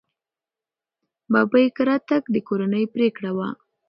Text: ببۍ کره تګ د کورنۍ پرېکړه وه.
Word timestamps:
ببۍ 1.31 1.67
کره 1.75 1.95
تګ 2.09 2.23
د 2.33 2.35
کورنۍ 2.47 2.85
پرېکړه 2.93 3.31
وه. 3.37 3.49